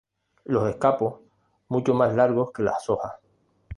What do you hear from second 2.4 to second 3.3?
que las hojas.